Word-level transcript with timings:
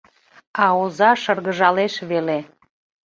А 0.63 0.65
оза 0.81 1.11
шыргыжалеш 1.21 1.93
веле. 2.09 2.39